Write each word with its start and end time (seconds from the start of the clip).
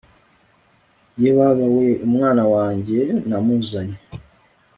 yebabaweee 1.21 1.95
umwana 2.07 2.43
wanjye 2.53 2.99
namuzanye 3.27 3.99